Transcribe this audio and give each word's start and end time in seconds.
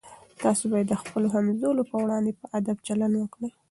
تاسي 0.41 0.65
باید 0.71 0.87
د 0.89 0.93
خپلو 1.01 1.27
همزولو 1.35 1.81
په 1.91 1.95
وړاندې 2.03 2.31
په 2.39 2.45
ادب 2.57 2.77
چلند 2.87 3.13
وکړئ. 3.17 3.49